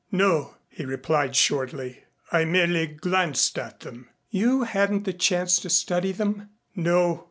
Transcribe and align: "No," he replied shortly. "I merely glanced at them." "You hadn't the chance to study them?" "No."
"No," 0.11 0.55
he 0.67 0.83
replied 0.83 1.35
shortly. 1.35 2.05
"I 2.31 2.43
merely 2.43 2.87
glanced 2.87 3.59
at 3.59 3.81
them." 3.81 4.09
"You 4.31 4.63
hadn't 4.63 5.03
the 5.03 5.13
chance 5.13 5.59
to 5.59 5.69
study 5.69 6.11
them?" 6.11 6.49
"No." 6.75 7.19